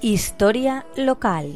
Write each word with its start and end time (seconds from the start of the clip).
Historia 0.00 0.86
local. 0.96 1.52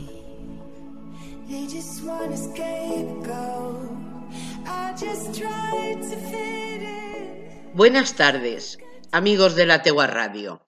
Buenas 7.73 8.17
tardes, 8.17 8.79
amigos 9.13 9.55
de 9.55 9.67
la 9.67 9.83
Tegua 9.83 10.09
Radio. 10.09 10.67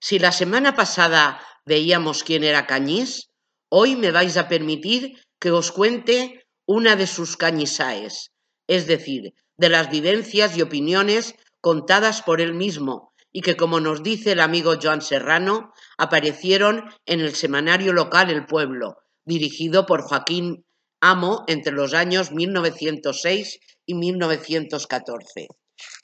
Si 0.00 0.18
la 0.18 0.32
semana 0.32 0.74
pasada 0.74 1.40
veíamos 1.64 2.24
quién 2.24 2.42
era 2.42 2.66
Cañís, 2.66 3.30
hoy 3.68 3.94
me 3.94 4.10
vais 4.10 4.36
a 4.36 4.48
permitir 4.48 5.22
que 5.38 5.52
os 5.52 5.70
cuente 5.70 6.44
una 6.66 6.96
de 6.96 7.06
sus 7.06 7.36
cañisaes, 7.36 8.32
es 8.66 8.88
decir, 8.88 9.34
de 9.56 9.68
las 9.68 9.88
vivencias 9.88 10.56
y 10.56 10.62
opiniones 10.62 11.36
contadas 11.60 12.22
por 12.22 12.40
él 12.40 12.54
mismo 12.54 13.13
y 13.36 13.42
que, 13.42 13.56
como 13.56 13.80
nos 13.80 14.04
dice 14.04 14.32
el 14.32 14.40
amigo 14.40 14.76
Joan 14.80 15.02
Serrano, 15.02 15.72
aparecieron 15.98 16.84
en 17.04 17.20
el 17.20 17.34
semanario 17.34 17.92
local 17.92 18.30
El 18.30 18.46
Pueblo, 18.46 18.98
dirigido 19.24 19.86
por 19.86 20.02
Joaquín 20.02 20.64
Amo 21.00 21.44
entre 21.48 21.72
los 21.72 21.94
años 21.94 22.30
1906 22.30 23.58
y 23.86 23.94
1914. 23.94 25.48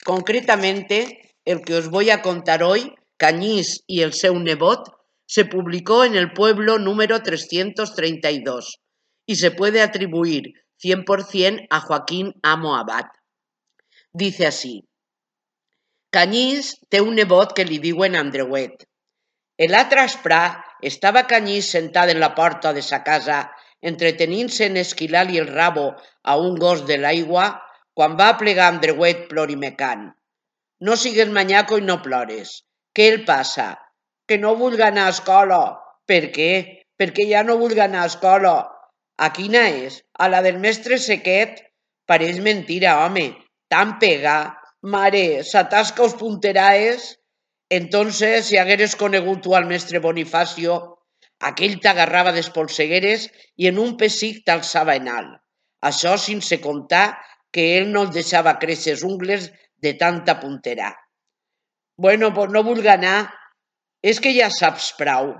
Concretamente, 0.03 1.35
el 1.45 1.61
que 1.61 1.75
os 1.75 1.89
voy 1.89 2.09
a 2.09 2.21
contar 2.21 2.63
hoy, 2.63 2.93
Cañís 3.17 3.83
y 3.87 4.01
el 4.01 4.11
seu 4.11 4.37
nebot, 4.37 4.83
se 5.25 5.45
publicó 5.45 6.03
en 6.03 6.15
el 6.15 6.33
pueblo 6.33 6.79
número 6.79 7.23
332 7.23 8.81
y 9.25 9.37
se 9.37 9.51
puede 9.51 9.81
atribuir 9.81 10.51
100% 10.83 11.67
a 11.69 11.79
Joaquín 11.79 12.33
Amo 12.43 12.75
Abad. 12.75 13.05
Dice 14.11 14.47
así, 14.47 14.83
Cañís 16.15 16.73
té 16.91 16.99
un 16.99 17.13
nebot 17.15 17.53
que 17.57 17.63
li 17.63 17.77
diuen 17.79 18.17
Andreuet. 18.19 18.81
El 19.65 19.75
altre 19.79 20.01
asprà 20.03 20.41
estava 20.89 21.27
Cañís 21.29 21.69
sentat 21.75 22.11
en 22.11 22.19
la 22.23 22.33
porta 22.39 22.73
de 22.75 22.83
sa 22.83 22.99
casa, 23.05 23.37
entretenint-se 23.91 24.67
en 24.67 24.79
esquilar-li 24.81 25.39
el 25.39 25.47
rabo 25.47 25.85
a 26.23 26.35
un 26.47 26.59
gos 26.59 26.83
de 26.89 26.97
l'aigua, 26.99 27.45
quan 27.95 28.19
va 28.19 28.35
plegar 28.41 28.67
Andreuet 28.73 29.23
plorimecant. 29.31 30.09
No 30.83 30.99
sigues 30.99 31.31
manyaco 31.39 31.79
i 31.79 31.87
no 31.87 32.01
plores. 32.03 32.53
Què 32.91 33.07
el 33.13 33.23
passa? 33.25 33.71
Que 34.27 34.37
no 34.37 34.55
vulga 34.59 34.89
anar 34.91 35.07
a 35.07 35.15
escola. 35.15 35.63
Per 36.09 36.23
què? 36.35 36.53
Perquè 36.99 37.31
ja 37.31 37.47
no 37.47 37.59
vulga 37.61 37.87
anar 37.87 38.03
a 38.03 38.11
escola. 38.11 38.55
A 39.15 39.29
quina 39.31 39.67
és? 39.87 40.01
A 40.19 40.27
la 40.27 40.41
del 40.43 40.59
mestre 40.59 40.99
Sequet? 40.99 41.61
Pareix 42.09 42.43
mentira, 42.43 42.97
home. 43.05 43.29
Tan 43.71 43.99
pega. 44.01 44.39
Mare, 44.81 45.43
s'atasca 45.43 46.03
os 46.03 46.15
punteraes? 46.17 47.19
Entonces, 47.69 48.47
si 48.47 48.57
hagueres 48.57 48.95
conegut 48.97 49.43
tu 49.45 49.53
al 49.55 49.67
mestre 49.69 50.01
Bonifacio, 50.01 50.77
aquell 51.49 51.77
t'agarrava 51.83 52.33
des 52.33 52.49
polsegueres 52.49 53.27
i 53.61 53.69
en 53.69 53.77
un 53.77 53.93
pessic 53.97 54.41
t'alçava 54.45 54.95
en 54.97 55.07
alt. 55.07 55.37
Això 55.85 56.15
sense 56.17 56.57
comptar 56.61 57.05
que 57.53 57.77
ell 57.77 57.91
no 57.93 58.07
el 58.07 58.11
deixava 58.17 58.57
créixer 58.57 58.95
els 58.95 59.05
ungles 59.05 59.47
de 59.77 59.93
tanta 60.01 60.39
puntera. 60.41 60.91
Bueno, 61.97 62.33
pues 62.33 62.49
no 62.49 62.63
vulga 62.63 62.93
anar. 62.97 63.29
És 64.01 64.19
que 64.19 64.33
ja 64.33 64.49
saps 64.49 64.91
prou. 64.97 65.35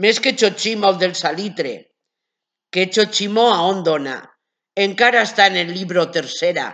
Més 0.00 0.20
que 0.24 0.32
Xochimo 0.32 0.88
el 0.88 0.98
del 0.98 1.14
salitre. 1.14 1.74
Que 2.72 2.88
Xochimo 2.88 3.50
a 3.52 3.60
on 3.68 3.82
dona? 3.84 4.18
Encara 4.76 5.26
està 5.28 5.48
en 5.52 5.56
el 5.60 5.74
libro 5.76 6.06
tercera. 6.10 6.70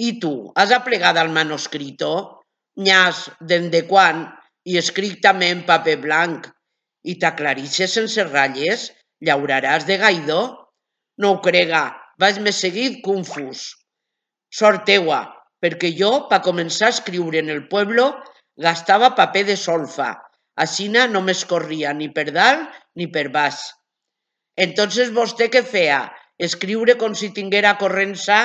I 0.00 0.16
tu, 0.20 0.32
has 0.56 0.72
aplegat 0.72 1.18
el 1.20 1.28
manuscrito? 1.32 2.12
Nyas, 2.80 3.26
dende 3.40 3.82
quan? 3.88 4.24
I 4.64 4.78
escric 4.80 5.20
també 5.24 5.50
en 5.52 5.66
paper 5.68 5.98
blanc. 6.00 6.48
I 7.04 7.18
t'aclarisses 7.20 7.92
sense 7.98 8.24
ratlles? 8.30 8.88
Llauraràs 9.20 9.84
de 9.86 9.98
gaidó? 10.00 10.42
No 11.20 11.34
ho 11.34 11.40
crega, 11.44 11.84
vaig 12.18 12.40
més 12.40 12.62
seguit 12.64 13.02
confús. 13.04 13.66
Sort 14.52 14.86
teua, 14.88 15.20
perquè 15.60 15.92
jo, 15.98 16.12
pa 16.30 16.40
començar 16.46 16.88
a 16.88 16.94
escriure 16.96 17.42
en 17.42 17.52
el 17.52 17.66
pueblo, 17.68 18.08
gastava 18.56 19.12
paper 19.18 19.44
de 19.50 19.56
solfa. 19.56 20.14
Aixina 20.64 21.06
no 21.08 21.22
m'escorria 21.24 21.92
ni 21.96 22.08
per 22.16 22.30
dalt 22.32 22.80
ni 22.96 23.08
per 23.12 23.28
baix. 23.34 23.60
Entonces 24.56 25.12
vostè 25.12 25.48
què 25.52 25.62
feia? 25.64 26.02
Escriure 26.38 26.96
com 27.00 27.14
si 27.16 27.30
tinguera 27.36 27.78
corrença? 27.80 28.40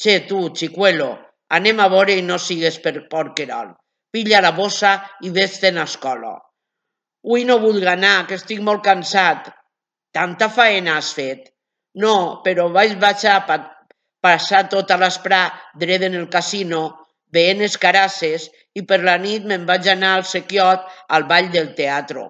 Che, 0.00 0.14
tu, 0.28 0.46
xicuelo, 0.56 1.10
anem 1.56 1.80
a 1.84 1.88
veure 1.92 2.14
i 2.16 2.22
no 2.24 2.38
sigues 2.40 2.78
per 2.84 2.94
porquerol. 3.12 3.74
Pilla 4.10 4.40
la 4.40 4.52
bossa 4.56 4.92
i 5.26 5.32
ves-te'n 5.34 5.76
a 5.76 5.84
escola. 5.88 6.32
Ui, 7.30 7.44
no 7.44 7.58
vulga 7.60 7.92
anar, 7.92 8.24
que 8.26 8.38
estic 8.40 8.62
molt 8.64 8.80
cansat. 8.86 9.50
Tanta 10.16 10.48
faena 10.48 10.96
has 10.96 11.12
fet? 11.18 11.52
No, 12.00 12.40
però 12.46 12.70
vaig 12.72 12.96
baixar 13.02 13.36
pa 13.50 13.58
passar 14.24 14.62
tota 14.72 14.96
l'esprà 15.00 15.42
dret 15.82 16.02
en 16.08 16.16
el 16.16 16.26
casino, 16.32 16.80
veient 17.32 17.62
escarasses, 17.68 18.48
i 18.76 18.82
per 18.88 19.00
la 19.04 19.16
nit 19.20 19.46
me'n 19.48 19.68
vaig 19.68 19.88
anar 19.92 20.16
al 20.16 20.26
sequiot 20.32 20.88
al 21.16 21.28
ball 21.30 21.52
del 21.52 21.72
teatro. 21.76 22.26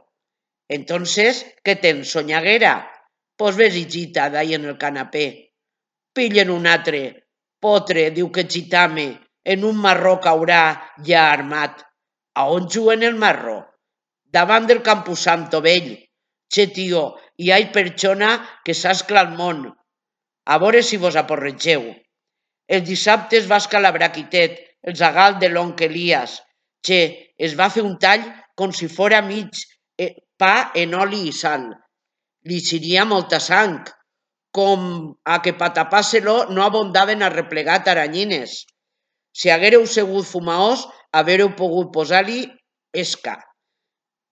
Entonces, 0.71 1.45
què 1.67 1.79
tens, 1.83 2.13
sonyaguera? 2.15 2.75
Pues 3.39 3.57
ves 3.57 3.79
hijita 3.79 4.29
d'ahí 4.31 4.55
en 4.59 4.69
el 4.71 4.79
canapé. 4.79 5.27
Pillen 6.15 6.51
un 6.51 6.67
altre. 6.67 7.30
Potre, 7.61 8.09
diu 8.17 8.31
que 8.35 8.47
xitame, 8.49 9.09
en 9.45 9.65
un 9.71 9.81
marró 9.85 10.15
caurà 10.25 10.63
ja 11.07 11.27
armat. 11.33 11.83
A 12.41 12.47
on 12.55 12.69
juguen 12.73 13.03
el 13.09 13.19
marró? 13.21 13.59
Davant 14.37 14.69
del 14.71 14.81
Camposanto 14.87 15.61
vell. 15.61 15.91
Che, 16.51 16.67
tio, 16.77 17.03
hi 17.37 17.51
ha 17.53 17.59
perxona 17.75 18.31
que 18.65 18.75
s'ascla 18.75 19.21
al 19.25 19.35
món. 19.37 19.67
A 20.47 20.59
veure 20.63 20.83
si 20.83 20.97
vos 21.03 21.19
aporregeu. 21.21 21.85
Els 22.75 22.87
dissabtes 22.87 23.49
va 23.51 23.61
escalabrar 23.63 24.13
quitet, 24.15 24.57
el 24.87 24.97
zagal 24.97 25.39
de 25.43 25.51
l'oncle 25.53 25.91
Elias. 25.91 26.41
Che, 26.87 27.01
es 27.37 27.57
va 27.59 27.69
fer 27.75 27.85
un 27.85 27.99
tall 28.03 28.25
com 28.57 28.73
si 28.73 28.89
fora 28.89 29.21
mig 29.23 29.53
eh, 29.99 30.15
pa 30.41 30.71
en 30.83 30.95
oli 30.95 31.27
i 31.29 31.33
sal. 31.37 31.69
Li 32.49 32.61
seria 32.65 33.05
molta 33.05 33.41
sang, 33.41 33.83
com 34.51 35.15
a 35.25 35.39
que 35.43 35.53
pa 35.55 35.71
tapar-se-lo 35.75 36.51
no 36.51 36.65
abondaven 36.65 37.23
a 37.23 37.31
replegar 37.31 37.85
taranyines. 37.87 38.67
Si 39.33 39.51
haguéreu 39.51 39.87
segut 39.87 40.27
fumaós, 40.27 40.89
haguéreu 41.13 41.55
pogut 41.59 41.93
posar-li 41.95 42.43
esca. 42.93 43.39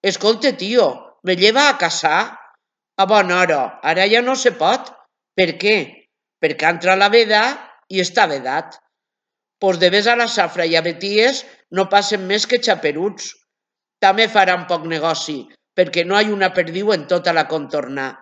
Escolta, 0.03 0.53
tio, 0.57 1.19
me 1.23 1.37
lleva 1.37 1.69
a 1.69 1.79
casar? 1.79 2.35
A 2.99 3.07
bona 3.07 3.41
hora, 3.41 3.79
ara 3.83 4.07
ja 4.11 4.23
no 4.23 4.35
se 4.35 4.53
pot. 4.59 4.91
Per 5.39 5.55
què? 5.63 5.77
Perquè 6.43 6.67
entra 6.67 6.99
la 6.99 7.09
veda 7.15 7.43
i 7.89 8.03
està 8.03 8.27
vedat. 8.27 8.75
Pues 9.63 9.79
de 9.79 9.91
vés 9.91 10.07
a 10.07 10.17
la 10.19 10.27
safra 10.31 10.67
i 10.67 10.75
a 10.79 10.83
Beties 10.83 11.45
no 11.75 11.89
passen 11.91 12.27
més 12.27 12.47
que 12.47 12.59
xaperuts. 12.63 13.31
També 14.03 14.29
faran 14.31 14.67
poc 14.71 14.87
negoci, 14.87 15.45
perquè 15.75 16.05
no 16.07 16.19
hi 16.19 16.31
ha 16.31 16.35
una 16.35 16.51
perdiu 16.55 16.93
en 16.95 17.07
tota 17.11 17.35
la 17.35 17.47
contorna. 17.51 18.13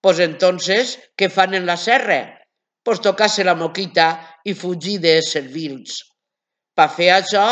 Pues 0.00 0.20
entonces, 0.20 0.98
què 1.18 1.28
fan 1.28 1.54
en 1.54 1.66
la 1.66 1.76
serra? 1.76 2.20
Pues 2.84 3.00
tocar-se 3.02 3.44
la 3.44 3.56
moquita 3.58 4.08
i 4.44 4.54
fugir 4.54 4.98
de 5.02 5.18
servils. 5.22 5.98
Pa 6.78 6.86
fer 6.88 7.10
això, 7.16 7.46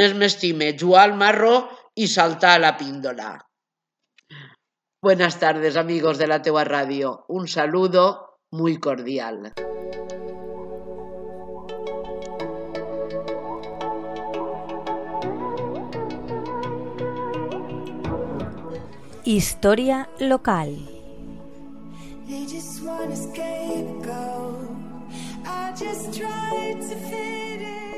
més 0.00 0.14
m'estime 0.16 0.72
jugar 0.80 1.04
al 1.04 1.16
marro 1.20 1.68
y 1.94 2.08
saltar 2.08 2.56
a 2.56 2.62
la 2.64 2.76
píndola. 2.78 3.36
Buenas 5.02 5.38
tardes, 5.38 5.76
amigos 5.76 6.16
de 6.16 6.26
la 6.28 6.40
Teua 6.40 6.64
Radio. 6.64 7.24
Un 7.28 7.48
saludo 7.48 8.38
muy 8.50 8.78
cordial. 8.78 9.52
Historia 19.24 20.08
local. 20.18 20.91
They 22.32 22.46
just 22.46 22.82
want 22.82 23.12
a 23.12 23.16
scapegoat. 23.16 24.70
I 25.44 25.74
just 25.78 26.18
tried 26.18 26.80
to 26.80 26.96
fit 26.96 27.60
in. 27.60 27.91